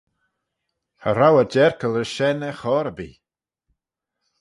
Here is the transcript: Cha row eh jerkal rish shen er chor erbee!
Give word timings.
Cha 1.01 1.11
row 1.11 1.35
eh 1.43 1.49
jerkal 1.53 1.95
rish 1.97 2.13
shen 2.17 2.39
er 2.49 2.55
chor 2.61 2.87
erbee! 2.91 3.17